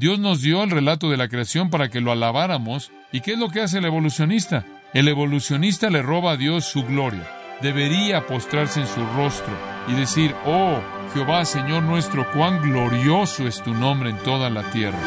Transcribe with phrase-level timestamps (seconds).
[0.00, 2.90] Dios nos dio el relato de la creación para que lo alabáramos.
[3.12, 4.64] ¿Y qué es lo que hace el evolucionista?
[4.94, 7.28] El evolucionista le roba a Dios su gloria.
[7.60, 9.52] Debería postrarse en su rostro
[9.88, 10.80] y decir, oh
[11.12, 14.98] Jehová, Señor nuestro, cuán glorioso es tu nombre en toda la tierra.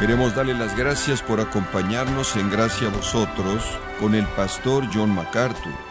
[0.00, 3.62] Queremos darle las gracias por acompañarnos en Gracia a vosotros
[4.00, 5.85] con el pastor John MacArthur.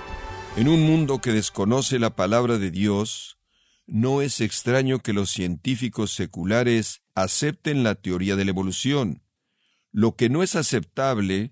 [0.57, 3.37] En un mundo que desconoce la palabra de Dios,
[3.87, 9.21] no es extraño que los científicos seculares acepten la teoría de la evolución.
[9.91, 11.51] Lo que no es aceptable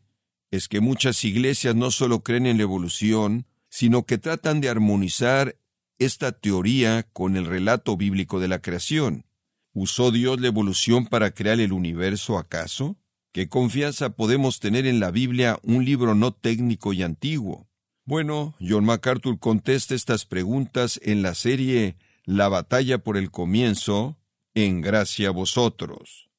[0.52, 5.58] es que muchas iglesias no solo creen en la evolución, sino que tratan de armonizar
[6.00, 9.26] esta teoría con el relato bíblico de la creación.
[9.74, 12.98] ¿Usó Dios la evolución para crear el universo acaso?
[13.34, 17.68] ¿Qué confianza podemos tener en la Biblia, un libro no técnico y antiguo?
[18.06, 24.20] Bueno, John MacArthur contesta estas preguntas en la serie La batalla por el comienzo,
[24.54, 26.30] en gracia a vosotros.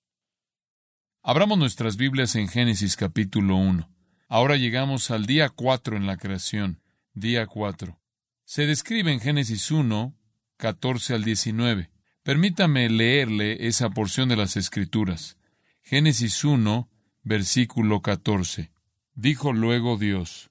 [1.23, 3.89] Abramos nuestras Biblias en Génesis capítulo 1.
[4.29, 6.83] Ahora llegamos al día 4 en la creación,
[7.15, 7.99] día 4.
[8.45, 10.15] Se describe en Génesis 1,
[10.59, 11.91] 14 al 19.
[12.23, 15.39] Permítame leerle esa porción de las Escrituras.
[15.81, 16.91] Génesis 1,
[17.23, 18.71] versículo 14.
[19.15, 20.51] Dijo luego Dios,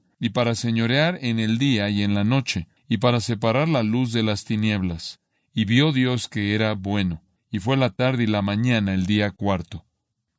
[0.21, 4.13] y para señorear en el día y en la noche, y para separar la luz
[4.13, 5.19] de las tinieblas.
[5.51, 9.31] Y vio Dios que era bueno, y fue la tarde y la mañana el día
[9.31, 9.83] cuarto.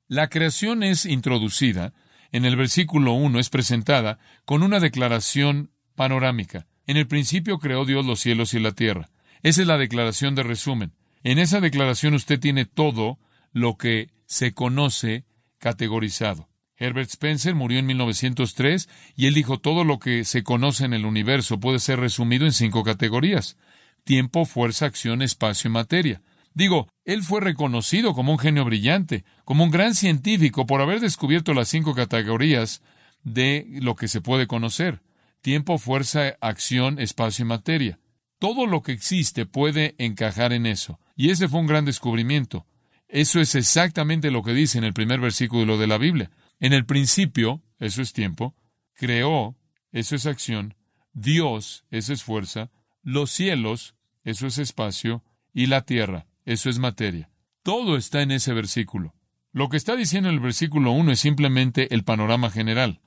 [0.06, 1.94] La creación es introducida,
[2.30, 6.68] en el versículo uno es presentada con una declaración panorámica.
[6.86, 9.10] En el principio creó Dios los cielos y la tierra.
[9.42, 10.92] Esa es la declaración de resumen.
[11.24, 13.18] En esa declaración usted tiene todo
[13.50, 15.24] lo que se conoce
[15.58, 16.51] categorizado.
[16.82, 21.04] Herbert Spencer murió en 1903 y él dijo todo lo que se conoce en el
[21.04, 23.56] universo puede ser resumido en cinco categorías.
[24.04, 26.22] Tiempo, fuerza, acción, espacio y materia.
[26.54, 31.54] Digo, él fue reconocido como un genio brillante, como un gran científico por haber descubierto
[31.54, 32.82] las cinco categorías
[33.22, 35.00] de lo que se puede conocer.
[35.40, 37.98] Tiempo, fuerza, acción, espacio y materia.
[38.38, 40.98] Todo lo que existe puede encajar en eso.
[41.16, 42.66] Y ese fue un gran descubrimiento.
[43.08, 46.30] Eso es exactamente lo que dice en el primer versículo de la Biblia.
[46.62, 48.54] En el principio, eso es tiempo,
[48.94, 49.56] creó,
[49.90, 50.76] eso es acción,
[51.12, 52.70] Dios, eso es fuerza,
[53.02, 57.30] los cielos, eso es espacio, y la tierra, eso es materia.
[57.64, 59.12] Todo está en ese versículo.
[59.50, 63.00] Lo que está diciendo el versículo 1 es simplemente el panorama general.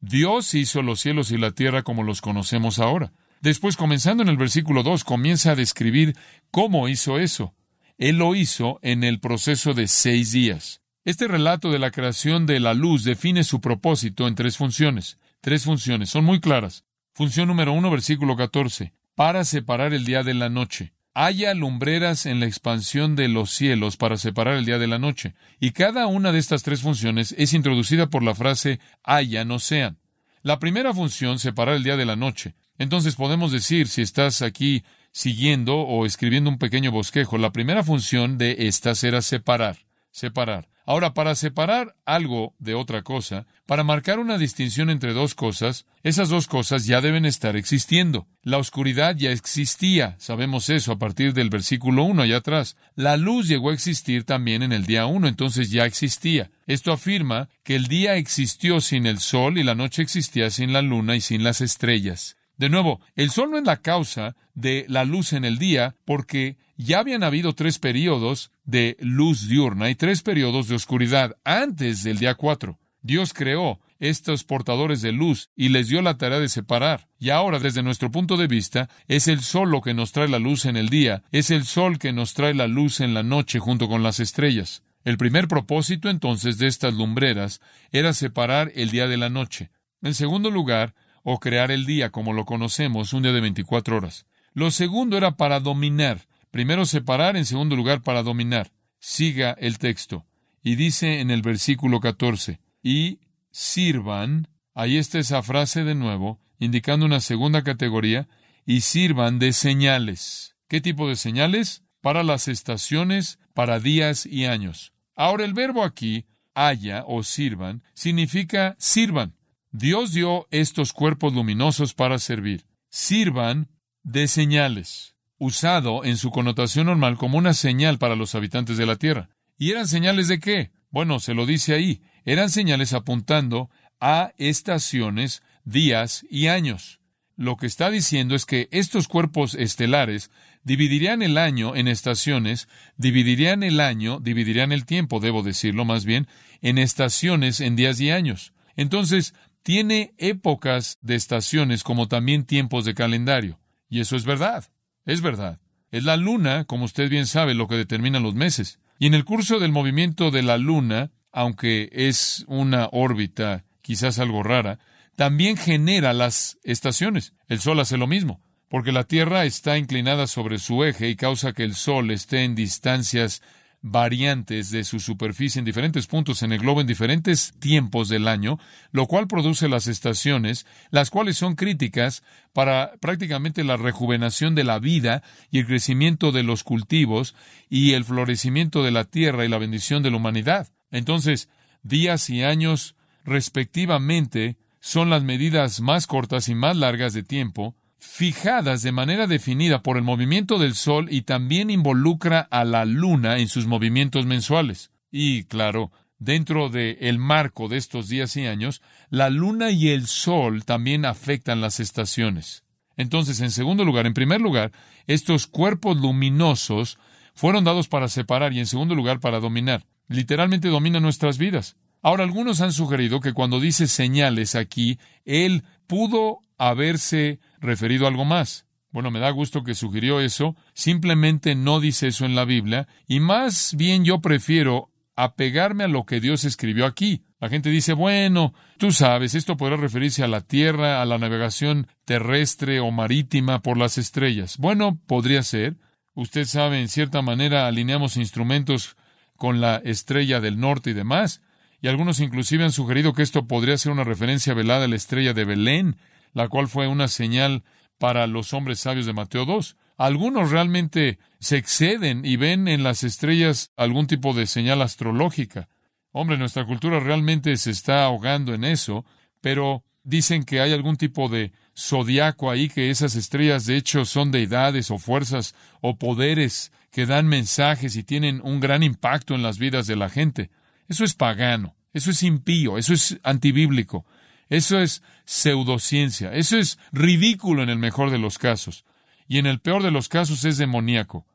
[0.00, 3.12] Dios hizo los cielos y la tierra como los conocemos ahora.
[3.42, 6.16] Después, comenzando en el versículo 2, comienza a describir
[6.50, 7.54] cómo hizo eso.
[7.98, 10.80] Él lo hizo en el proceso de seis días.
[11.06, 15.18] Este relato de la creación de la luz define su propósito en tres funciones.
[15.40, 16.82] Tres funciones, son muy claras.
[17.14, 20.94] Función número uno, versículo 14, para separar el día de la noche.
[21.14, 25.36] Haya lumbreras en la expansión de los cielos para separar el día de la noche.
[25.60, 30.00] Y cada una de estas tres funciones es introducida por la frase haya, no sean.
[30.42, 32.56] La primera función, separar el día de la noche.
[32.78, 38.38] Entonces podemos decir, si estás aquí siguiendo o escribiendo un pequeño bosquejo, la primera función
[38.38, 39.85] de estas era separar,
[40.16, 40.68] separar.
[40.86, 46.28] Ahora, para separar algo de otra cosa, para marcar una distinción entre dos cosas, esas
[46.28, 48.26] dos cosas ya deben estar existiendo.
[48.42, 52.76] La oscuridad ya existía, sabemos eso a partir del versículo 1 allá atrás.
[52.94, 56.50] La luz llegó a existir también en el día 1, entonces ya existía.
[56.66, 60.80] Esto afirma que el día existió sin el sol y la noche existía sin la
[60.80, 62.36] luna y sin las estrellas.
[62.56, 66.56] De nuevo, el sol no es la causa de la luz en el día, porque
[66.76, 72.18] ya habían habido tres periodos de luz diurna y tres periodos de oscuridad antes del
[72.18, 72.80] día cuatro.
[73.02, 77.08] Dios creó estos portadores de luz y les dio la tarea de separar.
[77.18, 80.38] Y ahora, desde nuestro punto de vista, es el sol lo que nos trae la
[80.38, 83.58] luz en el día, es el sol que nos trae la luz en la noche
[83.58, 84.82] junto con las estrellas.
[85.04, 87.60] El primer propósito entonces de estas lumbreras
[87.92, 89.70] era separar el día de la noche.
[90.02, 94.26] En segundo lugar, o crear el día como lo conocemos, un día de 24 horas.
[94.56, 96.28] Lo segundo era para dominar.
[96.50, 98.72] Primero separar, en segundo lugar para dominar.
[98.98, 100.24] Siga el texto.
[100.62, 103.18] Y dice en el versículo 14, y
[103.50, 108.28] sirvan, ahí está esa frase de nuevo, indicando una segunda categoría,
[108.64, 110.56] y sirvan de señales.
[110.68, 111.82] ¿Qué tipo de señales?
[112.00, 114.94] Para las estaciones, para días y años.
[115.14, 116.24] Ahora el verbo aquí,
[116.54, 119.34] haya o sirvan, significa sirvan.
[119.70, 122.64] Dios dio estos cuerpos luminosos para servir.
[122.88, 123.68] Sirvan
[124.06, 128.94] de señales, usado en su connotación normal como una señal para los habitantes de la
[128.94, 129.30] tierra.
[129.58, 130.70] ¿Y eran señales de qué?
[130.90, 132.02] Bueno, se lo dice ahí.
[132.24, 133.68] Eran señales apuntando
[134.00, 137.00] a estaciones, días y años.
[137.34, 140.30] Lo que está diciendo es que estos cuerpos estelares
[140.62, 146.28] dividirían el año en estaciones, dividirían el año, dividirían el tiempo, debo decirlo más bien,
[146.62, 148.52] en estaciones, en días y años.
[148.76, 153.58] Entonces, tiene épocas de estaciones como también tiempos de calendario.
[153.88, 154.70] Y eso es verdad,
[155.04, 155.60] es verdad.
[155.90, 158.80] Es la luna, como usted bien sabe, lo que determina los meses.
[158.98, 164.42] Y en el curso del movimiento de la luna, aunque es una órbita quizás algo
[164.42, 164.78] rara,
[165.14, 167.34] también genera las estaciones.
[167.48, 171.52] El Sol hace lo mismo, porque la Tierra está inclinada sobre su eje y causa
[171.52, 173.42] que el Sol esté en distancias
[173.82, 178.58] variantes de su superficie en diferentes puntos en el globo en diferentes tiempos del año,
[178.90, 184.78] lo cual produce las estaciones, las cuales son críticas para prácticamente la rejuvenación de la
[184.78, 187.34] vida y el crecimiento de los cultivos
[187.68, 190.68] y el florecimiento de la tierra y la bendición de la humanidad.
[190.90, 191.48] Entonces,
[191.82, 198.82] días y años respectivamente son las medidas más cortas y más largas de tiempo, fijadas
[198.82, 203.48] de manera definida por el movimiento del Sol y también involucra a la Luna en
[203.48, 204.90] sus movimientos mensuales.
[205.10, 210.06] Y, claro, dentro del el marco de estos días y años, la Luna y el
[210.06, 212.64] Sol también afectan las estaciones.
[212.96, 214.72] Entonces, en segundo lugar, en primer lugar,
[215.06, 216.98] estos cuerpos luminosos
[217.34, 219.84] fueron dados para separar y en segundo lugar para dominar.
[220.08, 221.76] Literalmente dominan nuestras vidas.
[222.02, 228.24] Ahora, algunos han sugerido que cuando dice señales aquí, él pudo haberse referido a algo
[228.24, 228.66] más.
[228.90, 233.20] Bueno, me da gusto que sugirió eso, simplemente no dice eso en la Biblia, y
[233.20, 237.22] más bien yo prefiero apegarme a lo que Dios escribió aquí.
[237.38, 241.88] La gente dice, bueno, tú sabes, esto podrá referirse a la tierra, a la navegación
[242.04, 244.56] terrestre o marítima por las estrellas.
[244.58, 245.76] Bueno, podría ser.
[246.14, 248.96] Usted sabe, en cierta manera alineamos instrumentos
[249.36, 251.42] con la estrella del norte y demás
[251.80, 255.34] y algunos inclusive han sugerido que esto podría ser una referencia velada a la estrella
[255.34, 255.96] de Belén,
[256.36, 257.64] la cual fue una señal
[257.96, 259.74] para los hombres sabios de Mateo 2.
[259.96, 265.70] Algunos realmente se exceden y ven en las estrellas algún tipo de señal astrológica.
[266.12, 269.06] Hombre, nuestra cultura realmente se está ahogando en eso,
[269.40, 274.30] pero dicen que hay algún tipo de zodiaco ahí, que esas estrellas de hecho son
[274.30, 279.58] deidades o fuerzas o poderes que dan mensajes y tienen un gran impacto en las
[279.58, 280.50] vidas de la gente.
[280.86, 284.04] Eso es pagano, eso es impío, eso es antibíblico,
[284.48, 288.84] eso es pseudociencia, eso es ridículo en el mejor de los casos,
[289.28, 291.26] y en el peor de los casos es demoníaco.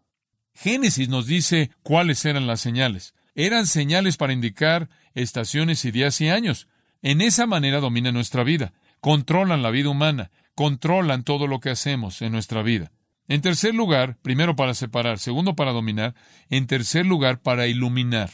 [0.53, 3.13] Génesis nos dice cuáles eran las señales.
[3.35, 6.67] Eran señales para indicar estaciones y días y años.
[7.01, 12.21] En esa manera domina nuestra vida, controlan la vida humana, controlan todo lo que hacemos
[12.21, 12.91] en nuestra vida.
[13.27, 16.15] En tercer lugar, primero para separar, segundo para dominar,
[16.49, 18.29] en tercer lugar para iluminar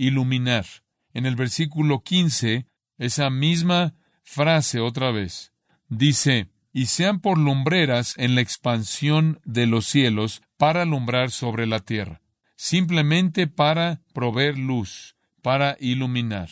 [0.00, 0.64] iluminar.
[1.12, 2.66] En el versículo 15,
[2.98, 5.52] esa misma frase otra vez.
[5.88, 11.80] Dice, y sean por lumbreras en la expansión de los cielos para alumbrar sobre la
[11.80, 12.20] tierra.
[12.56, 16.50] Simplemente para proveer luz, para iluminar,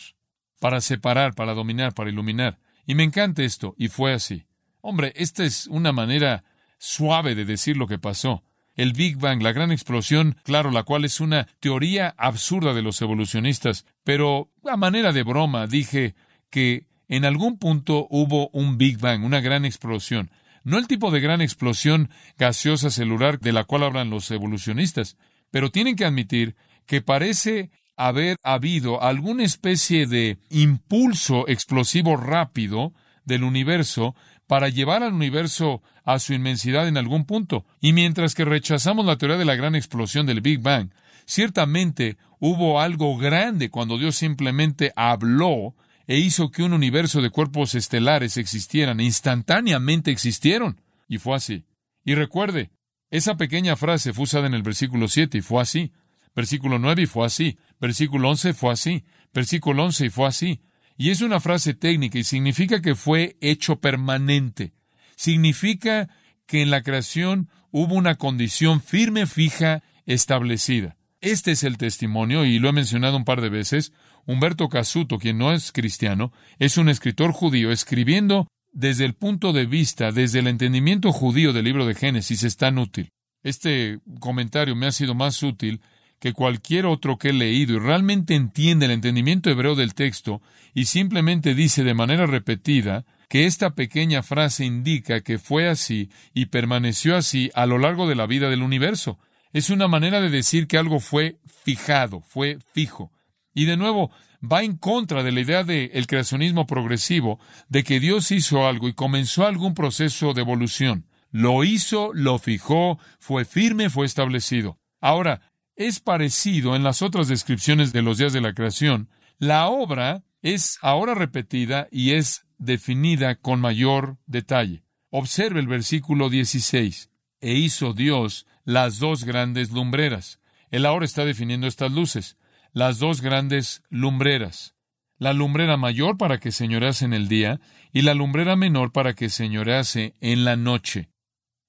[0.59, 2.59] para separar, para dominar, para iluminar.
[2.85, 4.45] Y me encanta esto, y fue así.
[4.81, 6.43] Hombre, esta es una manera
[6.77, 8.43] suave de decir lo que pasó
[8.79, 13.01] el Big Bang, la gran explosión, claro, la cual es una teoría absurda de los
[13.01, 16.15] evolucionistas, pero a manera de broma dije
[16.49, 20.31] que en algún punto hubo un Big Bang, una gran explosión.
[20.63, 25.17] No el tipo de gran explosión gaseosa celular de la cual hablan los evolucionistas,
[25.51, 32.93] pero tienen que admitir que parece haber habido alguna especie de impulso explosivo rápido
[33.25, 34.15] del universo
[34.47, 37.65] para llevar al universo a su inmensidad en algún punto.
[37.81, 40.91] Y mientras que rechazamos la teoría de la gran explosión del Big Bang,
[41.25, 45.75] ciertamente hubo algo grande cuando Dios simplemente habló
[46.09, 50.81] e hizo que un universo de cuerpos estelares existieran, instantáneamente existieron.
[51.07, 51.65] Y fue así.
[52.03, 52.71] Y recuerde,
[53.11, 55.93] esa pequeña frase fue usada en el versículo 7 y fue así.
[56.35, 57.59] Versículo 9 y fue así.
[57.79, 59.05] Versículo 11 fue así.
[59.35, 60.61] Versículo 11 y fue así.
[60.97, 64.73] Y es una frase técnica y significa que fue hecho permanente.
[65.15, 66.09] Significa
[66.47, 70.97] que en la creación hubo una condición firme, fija, establecida.
[71.21, 73.91] Este es el testimonio, y lo he mencionado un par de veces.
[74.25, 79.65] Humberto Casuto, quien no es cristiano, es un escritor judío escribiendo desde el punto de
[79.65, 83.09] vista, desde el entendimiento judío del libro de Génesis, es tan útil.
[83.43, 85.81] Este comentario me ha sido más útil
[86.19, 90.41] que cualquier otro que he leído y realmente entiende el entendimiento hebreo del texto
[90.73, 96.47] y simplemente dice de manera repetida que esta pequeña frase indica que fue así y
[96.47, 99.19] permaneció así a lo largo de la vida del universo.
[99.53, 103.11] Es una manera de decir que algo fue fijado, fue fijo.
[103.59, 104.09] Y de nuevo,
[104.41, 108.93] va en contra de la idea del creacionismo progresivo, de que Dios hizo algo y
[108.93, 111.07] comenzó algún proceso de evolución.
[111.29, 114.79] Lo hizo, lo fijó, fue firme, fue establecido.
[115.01, 115.41] Ahora,
[115.75, 119.09] es parecido en las otras descripciones de los días de la creación.
[119.39, 124.85] La obra es ahora repetida y es definida con mayor detalle.
[125.09, 127.09] Observe el versículo 16.
[127.41, 130.39] E hizo Dios las dos grandes lumbreras.
[130.71, 132.37] Él ahora está definiendo estas luces,
[132.71, 134.75] las dos grandes lumbreras.
[135.17, 137.59] La lumbrera mayor para que señorease en el día
[137.91, 141.09] y la lumbrera menor para que señorease en la noche.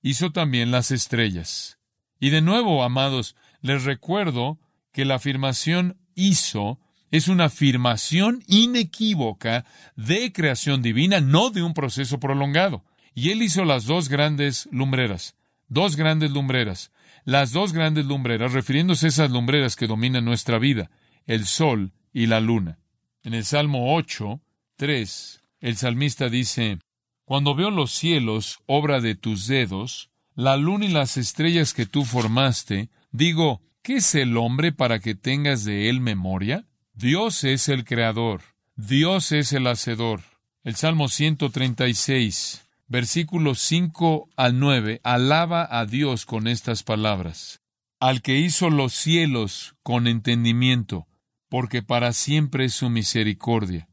[0.02, 1.78] Hizo también las estrellas.
[2.18, 4.58] Y de nuevo, amados, les recuerdo
[4.92, 6.78] que la afirmación hizo
[7.10, 9.64] es una afirmación inequívoca
[9.96, 12.84] de creación divina, no de un proceso prolongado.
[13.14, 15.34] Y él hizo las dos grandes lumbreras
[15.70, 16.92] dos grandes lumbreras,
[17.24, 20.90] las dos grandes lumbreras, refiriéndose a esas lumbreras que dominan nuestra vida,
[21.26, 22.78] el sol y la luna.
[23.22, 24.40] En el Salmo 8,
[24.76, 26.78] 3, el salmista dice,
[27.24, 32.04] Cuando veo los cielos, obra de tus dedos, la luna y las estrellas que tú
[32.04, 36.66] formaste, digo, ¿qué es el hombre para que tengas de él memoria?
[36.94, 38.42] Dios es el creador,
[38.74, 40.22] Dios es el hacedor.
[40.62, 47.62] El Salmo 136, versículos 5 al 9, alaba a Dios con estas palabras.
[48.00, 51.06] Al que hizo los cielos con entendimiento,
[51.48, 53.88] porque para siempre es su misericordia.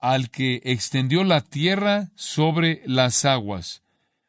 [0.00, 3.84] Al que extendió la tierra sobre las aguas,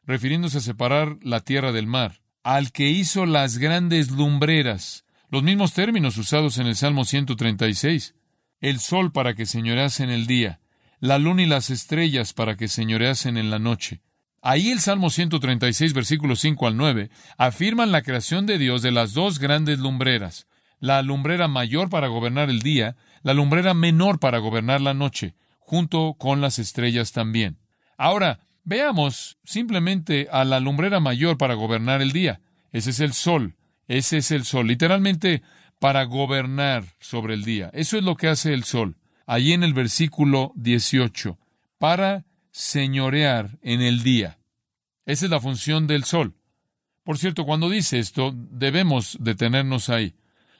[0.05, 2.21] refiriéndose a separar la tierra del mar.
[2.43, 8.13] Al que hizo las grandes lumbreras, los mismos términos usados en el Salmo 136.
[8.59, 10.59] El sol para que señorease en el día,
[11.03, 13.99] la luna y las estrellas para que señoreasen en la noche.
[14.41, 19.11] Ahí el Salmo 136, versículos 5 al 9, afirman la creación de Dios de las
[19.11, 20.47] dos grandes lumbreras,
[20.79, 26.13] la lumbrera mayor para gobernar el día, la lumbrera menor para gobernar la noche, junto
[26.17, 27.57] con las estrellas también.
[27.97, 32.39] Ahora, veamos simplemente a la lumbrera mayor para gobernar el día.
[32.71, 33.57] Ese es el sol,
[33.89, 35.41] ese es el sol, literalmente
[35.79, 37.69] para gobernar sobre el día.
[37.73, 38.95] Eso es lo que hace el sol
[39.33, 41.39] allí en el versículo 18,
[41.79, 44.37] para señorear en el día.
[45.07, 46.35] Esa es la función del sol.
[47.03, 50.13] Por cierto, cuando dice esto, debemos detenernos ahí.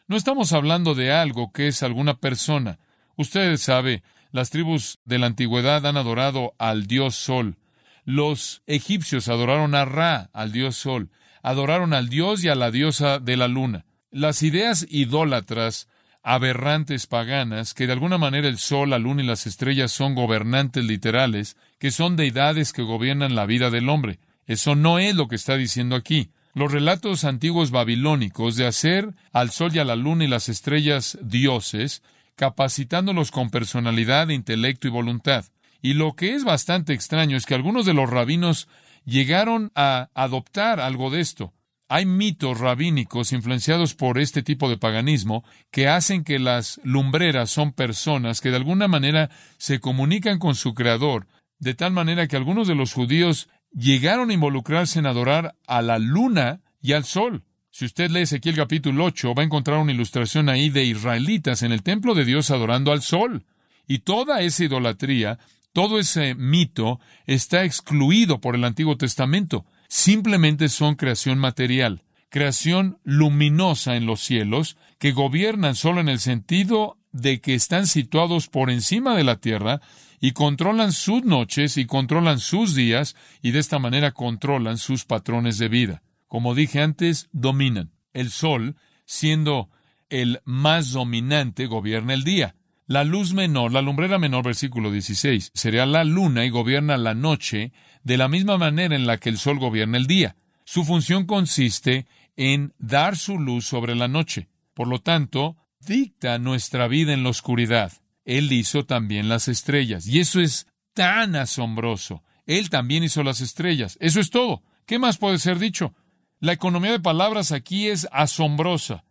[0.08, 2.80] No estamos hablando de algo que es alguna persona.
[3.16, 4.02] Usted sabe,
[4.32, 7.58] las tribus de la antigüedad han adorado al dios sol.
[8.06, 11.12] Los egipcios adoraron a Ra, al dios sol.
[11.44, 13.86] Adoraron al dios y a la diosa de la luna.
[14.10, 15.88] Las ideas idólatras
[16.24, 20.84] aberrantes paganas, que de alguna manera el sol, la luna y las estrellas son gobernantes
[20.84, 24.20] literales, que son deidades que gobiernan la vida del hombre.
[24.48, 26.30] Eso no es lo que está diciendo aquí.
[26.54, 31.18] Los relatos antiguos babilónicos de hacer al sol y a la luna y las estrellas
[31.22, 32.04] dioses,
[32.36, 35.46] capacitándolos con personalidad, intelecto y voluntad.
[35.82, 38.70] Y lo que es bastante extraño es que algunos de los rabinos
[39.04, 41.54] llegaron a adoptar algo de esto.
[41.96, 47.72] Hay mitos rabínicos influenciados por este tipo de paganismo que hacen que las lumbreras son
[47.72, 51.28] personas que de alguna manera se comunican con su creador,
[51.60, 56.00] de tal manera que algunos de los judíos llegaron a involucrarse en adorar a la
[56.00, 57.44] luna y al sol.
[57.70, 61.72] Si usted lee Ezequiel capítulo 8, va a encontrar una ilustración ahí de israelitas en
[61.72, 63.46] el templo de Dios adorando al sol.
[63.86, 65.38] Y toda esa idolatría,
[65.74, 73.96] todo ese mito está excluido por el Antiguo Testamento simplemente son creación material, creación luminosa
[73.96, 79.16] en los cielos, que gobiernan solo en el sentido de que están situados por encima
[79.16, 79.82] de la tierra
[80.20, 85.60] y controlan sus noches y controlan sus días y de esta manera controlan sus patrones
[85.60, 86.02] de vida.
[86.28, 87.92] Como dije antes, dominan.
[88.14, 89.70] El sol, siendo
[90.10, 92.56] el más dominante, gobierna el día.
[92.86, 97.72] La luz menor, la lumbrera menor, versículo 16, sería la luna y gobierna la noche
[98.04, 100.36] de la misma manera en la que el sol gobierna el día.
[100.66, 104.50] Su función consiste en dar su luz sobre la noche.
[104.74, 107.94] Por lo tanto, dicta nuestra vida en la oscuridad.
[108.26, 110.08] Él hizo también las estrellas.
[110.08, 112.24] Y eso es tan asombroso.
[112.46, 113.98] Él también hizo las estrellas.
[114.02, 114.64] Eso es todo.
[114.86, 115.94] ¿Qué más puede ser dicho?
[116.40, 119.06] La economía de palabras aquí es asombrosa.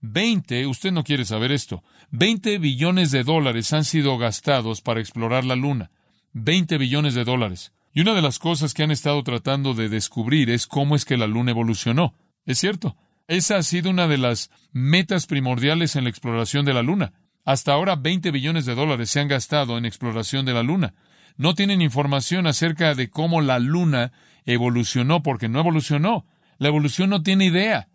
[0.00, 5.44] 20, usted no quiere saber esto, 20 billones de dólares han sido gastados para explorar
[5.44, 5.90] la Luna.
[6.32, 7.72] 20 billones de dólares.
[7.92, 11.16] Y una de las cosas que han estado tratando de descubrir es cómo es que
[11.16, 12.14] la Luna evolucionó.
[12.46, 16.82] Es cierto, esa ha sido una de las metas primordiales en la exploración de la
[16.82, 17.12] Luna.
[17.44, 20.94] Hasta ahora 20 billones de dólares se han gastado en exploración de la Luna.
[21.36, 24.12] No tienen información acerca de cómo la Luna
[24.46, 26.26] evolucionó porque no evolucionó.
[26.58, 27.88] La evolución no tiene idea.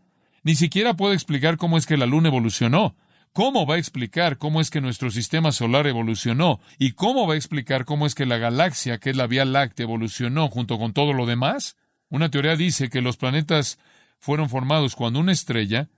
[0.46, 2.96] Ni siquiera puede explicar cómo es que la Luna evolucionó.
[3.34, 6.60] ¿Cómo va a explicar cómo es que nuestro sistema solar evolucionó?
[6.78, 9.86] ¿Y cómo va a explicar cómo es que la galaxia, que es la Vía Láctea,
[9.86, 11.78] evolucionó junto con todo lo demás?
[12.10, 13.80] Una teoría dice que los planetas
[14.20, 15.90] fueron formados cuando una estrella,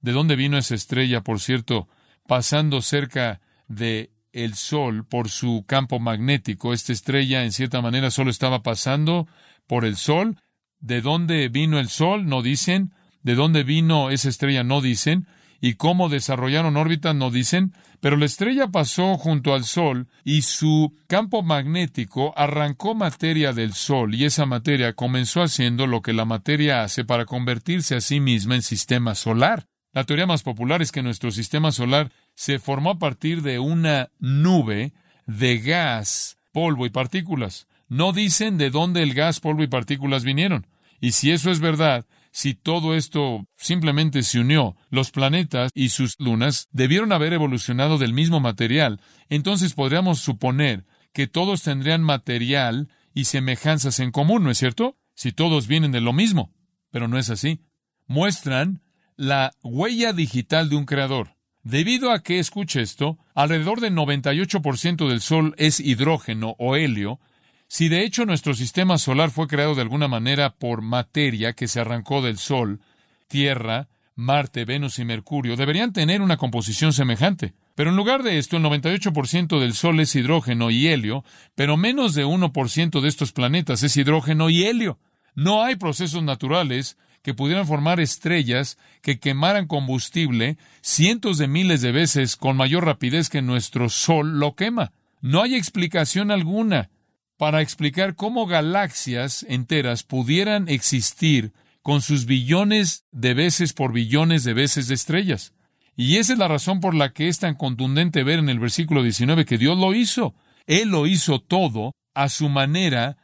[0.00, 1.88] ¿de dónde vino esa estrella, por cierto?
[2.28, 6.72] Pasando cerca de el Sol por su campo magnético.
[6.72, 9.26] Esta estrella, en cierta manera, solo estaba pasando
[9.66, 10.40] por el Sol.
[10.78, 12.26] ¿De dónde vino el Sol?
[12.28, 12.92] No dicen.
[13.26, 14.62] ¿De dónde vino esa estrella?
[14.62, 15.26] No dicen
[15.60, 20.94] y cómo desarrollaron órbitas no dicen, pero la estrella pasó junto al Sol y su
[21.08, 26.84] campo magnético arrancó materia del Sol y esa materia comenzó haciendo lo que la materia
[26.84, 29.66] hace para convertirse a sí misma en sistema solar.
[29.92, 34.08] La teoría más popular es que nuestro sistema solar se formó a partir de una
[34.20, 34.92] nube
[35.26, 37.66] de gas, polvo y partículas.
[37.88, 40.68] No dicen de dónde el gas, polvo y partículas vinieron.
[41.00, 42.06] Y si eso es verdad,
[42.36, 48.12] si todo esto simplemente se unió, los planetas y sus lunas debieron haber evolucionado del
[48.12, 49.00] mismo material,
[49.30, 54.98] entonces podríamos suponer que todos tendrían material y semejanzas en común, ¿no es cierto?
[55.14, 56.52] Si todos vienen de lo mismo.
[56.90, 57.62] Pero no es así.
[58.06, 58.82] Muestran
[59.16, 61.36] la huella digital de un creador.
[61.62, 67.18] Debido a que, escuche esto, alrededor del 98% del Sol es hidrógeno o helio,
[67.68, 71.80] si de hecho nuestro sistema solar fue creado de alguna manera por materia que se
[71.80, 72.80] arrancó del Sol,
[73.28, 77.54] Tierra, Marte, Venus y Mercurio deberían tener una composición semejante.
[77.74, 81.22] Pero en lugar de esto, el 98% del Sol es hidrógeno y helio,
[81.54, 84.98] pero menos de 1% de estos planetas es hidrógeno y helio.
[85.34, 91.92] No hay procesos naturales que pudieran formar estrellas que quemaran combustible cientos de miles de
[91.92, 94.92] veces con mayor rapidez que nuestro Sol lo quema.
[95.20, 96.88] No hay explicación alguna
[97.36, 104.54] para explicar cómo galaxias enteras pudieran existir con sus billones de veces por billones de
[104.54, 105.52] veces de estrellas.
[105.96, 109.02] Y esa es la razón por la que es tan contundente ver en el versículo
[109.02, 110.34] 19 que Dios lo hizo.
[110.66, 113.16] Él lo hizo todo a su manera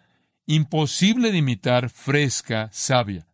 [0.46, 3.26] imposible de imitar, fresca, sabia.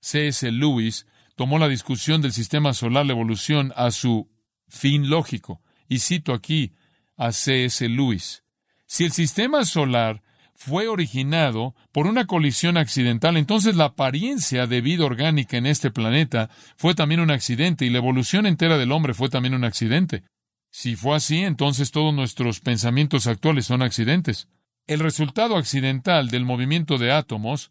[0.00, 0.50] C.S.
[0.50, 4.28] Lewis tomó la discusión del sistema solar, la evolución, a su
[4.68, 5.60] fin lógico.
[5.88, 6.72] Y cito aquí
[7.16, 7.88] a C.S.
[7.88, 8.44] Lewis.
[8.92, 10.20] Si el sistema solar
[10.56, 16.50] fue originado por una colisión accidental, entonces la apariencia de vida orgánica en este planeta
[16.76, 20.24] fue también un accidente y la evolución entera del hombre fue también un accidente.
[20.72, 24.48] Si fue así, entonces todos nuestros pensamientos actuales son accidentes.
[24.88, 27.70] El resultado accidental del movimiento de átomos,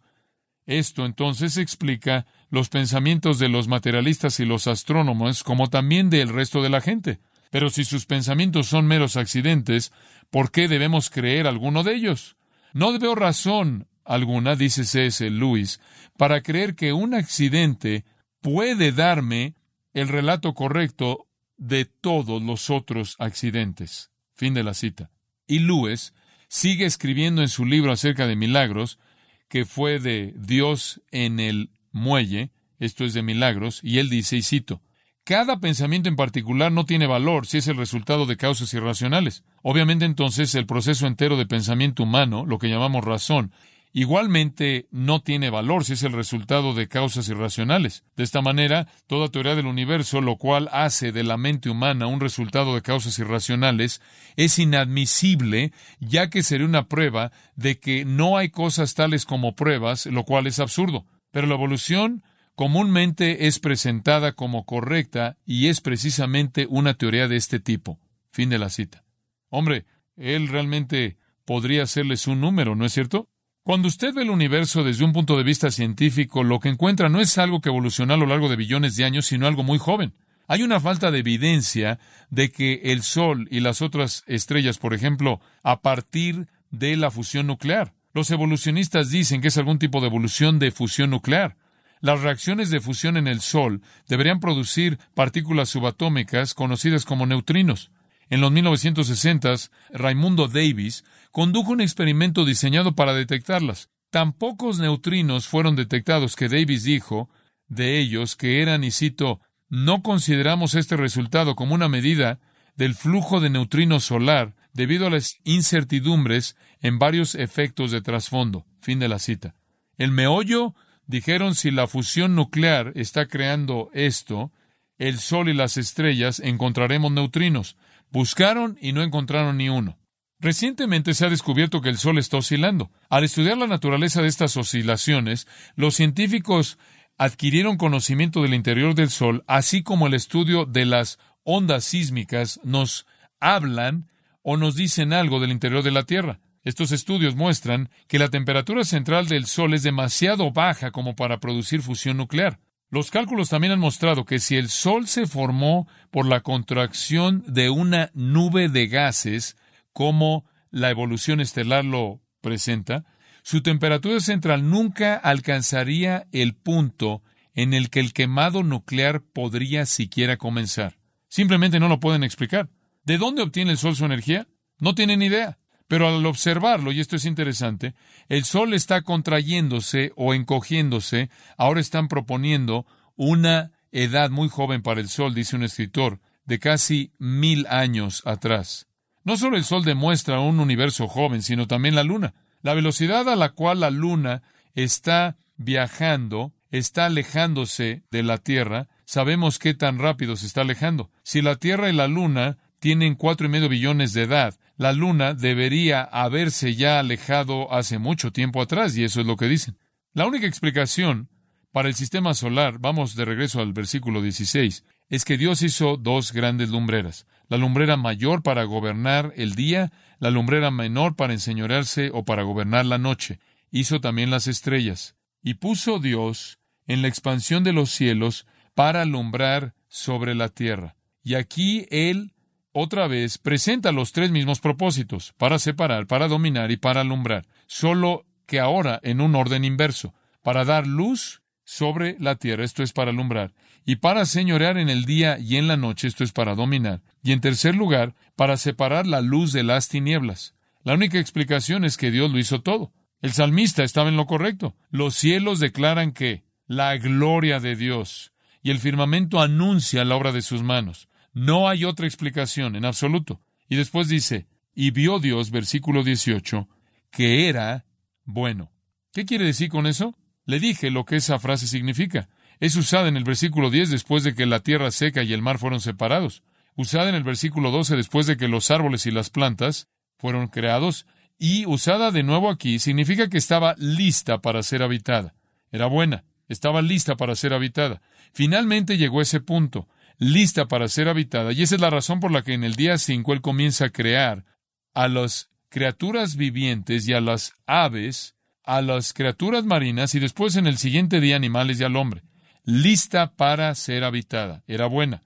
[0.68, 6.64] esto entonces explica los pensamientos de los materialistas y los astrónomos, como también del resto
[6.64, 7.20] de la gente.
[7.50, 9.92] Pero si sus pensamientos son meros accidentes,
[10.30, 12.38] ¿por qué debemos creer alguno de ellos?
[12.74, 15.30] No veo razón alguna, dice C.S.
[15.30, 15.80] Lewis,
[16.18, 18.06] para creer que un accidente
[18.42, 19.56] puede darme
[19.94, 24.12] el relato correcto de todos los otros accidentes.
[24.34, 25.12] Fin de la cita.
[25.48, 26.14] Y Lewis
[26.48, 29.00] sigue escribiendo en su libro acerca de milagros,
[29.48, 34.44] que fue de Dios en el muelle, esto es de milagros, y él dice, y
[34.44, 34.82] cito,
[35.30, 39.44] cada pensamiento en particular no tiene valor si es el resultado de causas irracionales.
[39.62, 43.52] Obviamente entonces el proceso entero de pensamiento humano, lo que llamamos razón,
[43.94, 48.04] igualmente no tiene valor si es el resultado de causas irracionales.
[48.16, 52.22] De esta manera, toda teoría del universo, lo cual hace de la mente humana un
[52.22, 54.02] resultado de causas irracionales,
[54.36, 60.08] es inadmisible, ya que sería una prueba de que no hay cosas tales como pruebas,
[60.08, 61.06] lo cual es absurdo.
[61.30, 62.24] Pero la evolución
[62.60, 68.02] comúnmente es presentada como correcta y es precisamente una teoría de este tipo.
[68.34, 69.06] Fin de la cita.
[69.48, 69.86] Hombre,
[70.18, 73.30] él realmente podría hacerles un número, ¿no es cierto?
[73.64, 77.22] Cuando usted ve el universo desde un punto de vista científico, lo que encuentra no
[77.22, 80.14] es algo que evolucionó a lo largo de billones de años, sino algo muy joven.
[80.46, 81.98] Hay una falta de evidencia
[82.30, 87.48] de que el Sol y las otras estrellas, por ejemplo, a partir de la fusión
[87.48, 87.94] nuclear.
[88.14, 91.56] Los evolucionistas dicen que es algún tipo de evolución de fusión nuclear.
[92.02, 97.92] Las reacciones de fusión en el Sol deberían producir partículas subatómicas conocidas como neutrinos.
[98.30, 103.90] En los 1960s, Raimundo Davis condujo un experimento diseñado para detectarlas.
[104.12, 107.30] Tan pocos neutrinos fueron detectados que Davis dijo
[107.68, 112.40] de ellos que eran, y cito, no consideramos este resultado como una medida
[112.76, 118.66] del flujo de neutrinos solar debido a las incertidumbres en varios efectos de trasfondo.
[118.82, 119.56] Fin de la cita.
[119.98, 120.76] El meollo,
[121.10, 124.52] dijeron, si la fusión nuclear está creando esto,
[125.00, 127.78] el Sol y las estrellas, encontraremos neutrinos.
[128.12, 129.98] Buscaron y no encontraron ni uno.
[130.40, 132.92] Recientemente se ha descubierto que el Sol está oscilando.
[133.10, 136.78] Al estudiar la naturaleza de estas oscilaciones, los científicos
[137.18, 143.08] adquirieron conocimiento del interior del Sol, así como el estudio de las ondas sísmicas nos
[143.40, 144.12] hablan
[144.44, 146.40] o nos dicen algo del interior de la Tierra.
[146.64, 151.82] Estos estudios muestran que la temperatura central del Sol es demasiado baja como para producir
[151.82, 152.60] fusión nuclear.
[152.90, 157.70] Los cálculos también han mostrado que si el Sol se formó por la contracción de
[157.70, 159.58] una nube de gases,
[159.94, 163.06] como la evolución estelar lo presenta,
[163.44, 170.38] su temperatura central nunca alcanzaría el punto en el que el quemado nuclear podría siquiera
[170.38, 170.98] comenzar.
[171.30, 172.70] Simplemente no lo pueden explicar.
[173.04, 174.48] ¿De dónde obtiene el Sol su energía?
[174.80, 175.58] No tienen idea.
[175.90, 177.96] Pero al observarlo, y esto es interesante,
[178.28, 181.32] el Sol está contrayéndose o encogiéndose.
[181.58, 187.12] Ahora están proponiendo una edad muy joven para el Sol, dice un escritor, de casi
[187.18, 188.88] mil años atrás.
[189.24, 192.36] No solo el Sol demuestra un universo joven, sino también la Luna.
[192.62, 194.44] La velocidad a la cual la Luna
[194.76, 201.10] está viajando, está alejándose de la Tierra, sabemos qué tan rápido se está alejando.
[201.24, 204.56] Si la Tierra y la Luna tienen cuatro y medio billones de edad.
[204.80, 209.50] La Luna debería haberse ya alejado hace mucho tiempo atrás, y eso es lo que
[209.50, 209.78] dicen.
[210.14, 211.28] La única explicación
[211.74, 216.32] para el sistema solar, vamos de regreso al versículo 16, es que Dios hizo dos
[216.32, 217.28] grandes lumbreras.
[217.50, 222.86] La lumbrera mayor para gobernar el día, la lumbrera menor para enseñorearse o para gobernar
[222.86, 223.42] la noche.
[223.72, 225.18] Hizo también las estrellas.
[225.44, 230.96] Y puso Dios en la expansión de los cielos para alumbrar sobre la tierra.
[231.22, 232.32] Y aquí Él
[232.72, 238.26] otra vez presenta los tres mismos propósitos, para separar, para dominar y para alumbrar, solo
[238.46, 243.12] que ahora en un orden inverso, para dar luz sobre la tierra, esto es para
[243.12, 243.54] alumbrar,
[243.86, 247.32] y para señorear en el día y en la noche, esto es para dominar, y
[247.32, 250.56] en tercer lugar, para separar la luz de las tinieblas.
[250.84, 252.92] La única explicación es que Dios lo hizo todo.
[253.22, 254.76] El salmista estaba en lo correcto.
[254.90, 260.42] Los cielos declaran que la gloria de Dios y el firmamento anuncia la obra de
[260.42, 261.10] sus manos.
[261.40, 263.40] No hay otra explicación en absoluto.
[263.70, 266.68] Y después dice, y vio Dios, versículo 18,
[267.12, 267.86] que era
[268.26, 268.74] bueno.
[269.14, 270.18] ¿Qué quiere decir con eso?
[270.44, 272.28] Le dije lo que esa frase significa.
[272.60, 275.60] Es usada en el versículo 10 después de que la tierra seca y el mar
[275.60, 276.44] fueron separados.
[276.76, 281.06] Usada en el versículo 12 después de que los árboles y las plantas fueron creados.
[281.38, 285.36] Y usada de nuevo aquí significa que estaba lista para ser habitada.
[285.72, 286.26] Era buena.
[286.50, 288.02] Estaba lista para ser habitada.
[288.34, 289.88] Finalmente llegó ese punto
[290.20, 291.52] lista para ser habitada.
[291.54, 293.90] Y esa es la razón por la que en el día 5 Él comienza a
[293.90, 294.46] crear
[294.94, 300.68] a las criaturas vivientes y a las aves, a las criaturas marinas y después en
[300.68, 302.24] el siguiente día animales y al hombre.
[302.66, 304.64] Lista para ser habitada.
[304.68, 305.24] Era buena.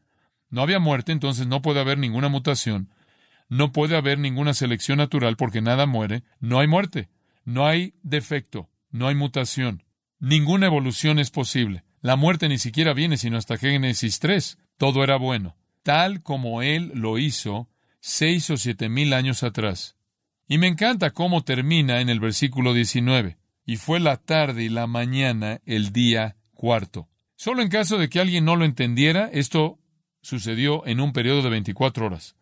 [0.50, 2.90] No había muerte, entonces no puede haber ninguna mutación.
[3.50, 6.24] No puede haber ninguna selección natural porque nada muere.
[6.40, 7.10] No hay muerte.
[7.44, 8.70] No hay defecto.
[8.92, 9.84] No hay mutación.
[10.20, 11.84] Ninguna evolución es posible.
[12.02, 14.58] La muerte ni siquiera viene sino hasta Génesis 3.
[14.78, 19.96] Todo era bueno, tal como Él lo hizo seis o siete mil años atrás.
[20.48, 23.38] Y me encanta cómo termina en el versículo 19.
[23.66, 27.08] Y fue la tarde y la mañana el día cuarto.
[27.36, 29.80] Solo en caso de que alguien no lo entendiera, esto
[30.22, 32.36] sucedió en un periodo de 24 horas.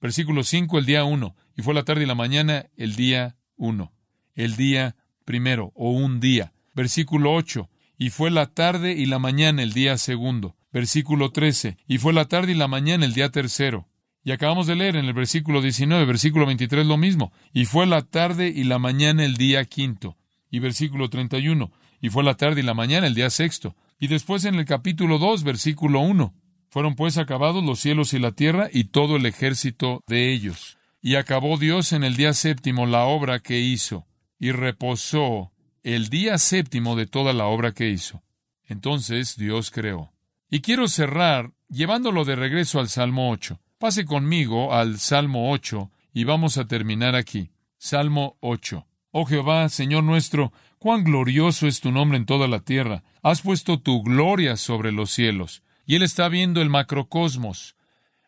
[0.00, 1.34] Versículo 5, el día 1.
[1.56, 3.92] Y fue la tarde y la mañana el día 1.
[4.36, 6.52] El día primero o un día.
[6.74, 7.68] Versículo 8.
[7.98, 12.26] Y fue la tarde y la mañana el día segundo versículo 13, y fue la
[12.26, 13.88] tarde y la mañana el día tercero.
[14.24, 18.02] Y acabamos de leer en el versículo 19, versículo 23 lo mismo, y fue la
[18.02, 20.16] tarde y la mañana el día quinto.
[20.50, 23.76] Y versículo 31, y fue la tarde y la mañana el día sexto.
[23.98, 26.34] Y después en el capítulo 2, versículo 1,
[26.70, 30.78] fueron pues acabados los cielos y la tierra y todo el ejército de ellos.
[31.00, 34.06] Y acabó Dios en el día séptimo la obra que hizo,
[34.38, 35.52] y reposó
[35.82, 38.22] el día séptimo de toda la obra que hizo.
[38.64, 40.12] Entonces Dios creó.
[40.50, 43.60] Y quiero cerrar llevándolo de regreso al Salmo 8.
[43.78, 47.50] Pase conmigo al Salmo 8 y vamos a terminar aquí.
[47.76, 48.86] Salmo 8.
[49.10, 53.02] Oh Jehová, Señor nuestro, cuán glorioso es tu nombre en toda la tierra.
[53.22, 55.62] Has puesto tu gloria sobre los cielos.
[55.84, 57.76] Y él está viendo el macrocosmos,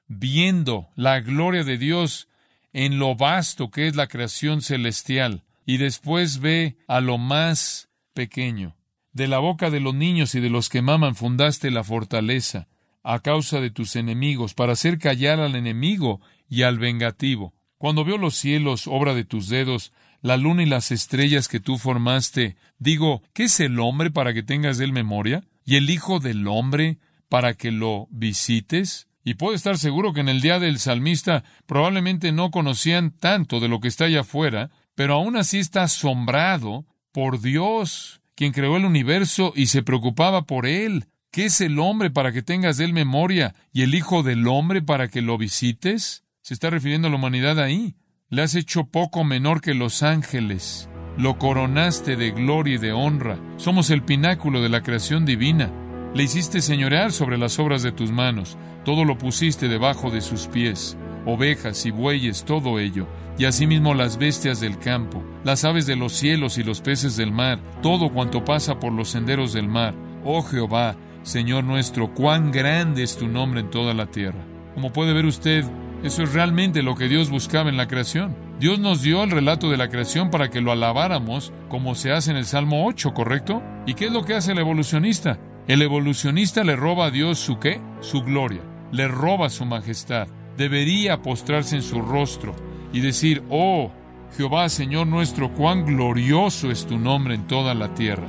[0.06, 2.28] viendo la gloria de Dios
[2.72, 5.42] en lo vasto que es la creación celestial.
[5.64, 8.76] Y después ve a lo más pequeño.
[9.12, 12.68] De la boca de los niños y de los que maman fundaste la fortaleza,
[13.02, 17.54] a causa de tus enemigos, para hacer callar al enemigo y al vengativo.
[17.78, 19.92] Cuando vio los cielos, obra de tus dedos,
[20.22, 22.56] la luna y las estrellas que tú formaste.
[22.78, 25.44] Digo, ¿qué es el hombre para que tengas de él memoria?
[25.64, 29.08] ¿Y el Hijo del hombre para que lo visites?
[29.24, 33.68] Y puedo estar seguro que en el día del salmista probablemente no conocían tanto de
[33.68, 38.86] lo que está allá afuera, pero aún así está asombrado por Dios, quien creó el
[38.86, 41.08] universo y se preocupaba por él.
[41.30, 44.80] ¿Qué es el hombre para que tengas de él memoria y el Hijo del hombre
[44.80, 46.24] para que lo visites?
[46.40, 47.96] Se está refiriendo a la humanidad ahí.
[48.30, 50.88] Le has hecho poco menor que los ángeles.
[51.18, 53.38] Lo coronaste de gloria y de honra.
[53.58, 55.70] Somos el pináculo de la creación divina.
[56.14, 58.56] Le hiciste señorear sobre las obras de tus manos.
[58.86, 60.96] Todo lo pusiste debajo de sus pies.
[61.26, 63.06] Ovejas y bueyes, todo ello.
[63.38, 67.32] Y asimismo las bestias del campo, las aves de los cielos y los peces del
[67.32, 69.94] mar, todo cuanto pasa por los senderos del mar.
[70.24, 74.44] Oh Jehová, Señor nuestro, cuán grande es tu nombre en toda la tierra.
[74.74, 75.64] Como puede ver usted,
[76.02, 78.34] eso es realmente lo que Dios buscaba en la creación.
[78.58, 82.30] Dios nos dio el relato de la creación para que lo alabáramos, como se hace
[82.30, 83.62] en el Salmo 8, ¿correcto?
[83.86, 85.38] ¿Y qué es lo que hace el evolucionista?
[85.66, 87.80] El evolucionista le roba a Dios su qué?
[88.00, 88.62] Su gloria.
[88.92, 90.28] Le roba su majestad.
[90.60, 92.54] Debería postrarse en su rostro
[92.92, 93.90] y decir, oh,
[94.36, 98.28] Jehová, Señor nuestro, cuán glorioso es tu nombre en toda la tierra.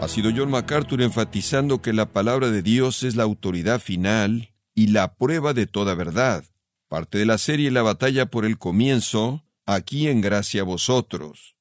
[0.00, 4.92] Ha sido John MacArthur enfatizando que la palabra de Dios es la autoridad final y
[4.92, 6.44] la prueba de toda verdad.
[6.86, 11.56] Parte de la serie La batalla por el comienzo, aquí en gracia a vosotros.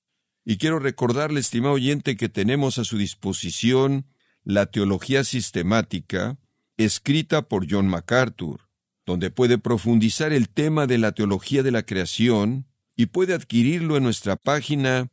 [0.45, 4.05] Y quiero recordarle, estimado oyente, que tenemos a su disposición
[4.43, 6.37] la teología sistemática,
[6.77, 8.61] escrita por John MacArthur,
[9.05, 14.03] donde puede profundizar el tema de la teología de la creación y puede adquirirlo en
[14.03, 15.09] nuestra página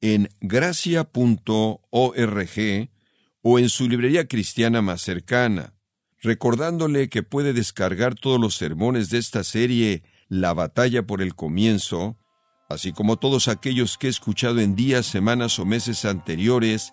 [0.00, 1.08] en gracia.org
[3.42, 5.74] o en su librería cristiana más cercana,
[6.20, 12.18] recordándole que puede descargar todos los sermones de esta serie La batalla por el comienzo,
[12.68, 16.92] así como todos aquellos que he escuchado en días, semanas o meses anteriores